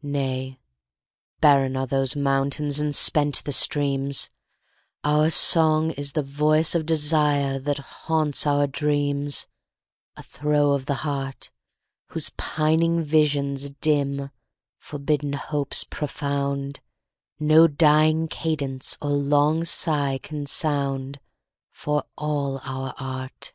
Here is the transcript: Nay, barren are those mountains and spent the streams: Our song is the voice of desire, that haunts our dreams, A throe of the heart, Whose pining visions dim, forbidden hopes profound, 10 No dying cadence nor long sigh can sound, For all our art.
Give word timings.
Nay, 0.00 0.58
barren 1.42 1.76
are 1.76 1.86
those 1.86 2.16
mountains 2.16 2.78
and 2.78 2.96
spent 2.96 3.44
the 3.44 3.52
streams: 3.52 4.30
Our 5.04 5.28
song 5.28 5.90
is 5.90 6.12
the 6.14 6.22
voice 6.22 6.74
of 6.74 6.86
desire, 6.86 7.58
that 7.58 7.76
haunts 7.78 8.46
our 8.46 8.66
dreams, 8.66 9.46
A 10.16 10.22
throe 10.22 10.72
of 10.72 10.86
the 10.86 10.94
heart, 11.04 11.50
Whose 12.06 12.30
pining 12.38 13.02
visions 13.02 13.68
dim, 13.68 14.30
forbidden 14.78 15.34
hopes 15.34 15.84
profound, 15.84 16.76
10 17.38 17.46
No 17.48 17.66
dying 17.68 18.26
cadence 18.26 18.96
nor 19.02 19.10
long 19.10 19.66
sigh 19.66 20.16
can 20.16 20.46
sound, 20.46 21.20
For 21.72 22.04
all 22.16 22.58
our 22.64 22.94
art. 22.98 23.52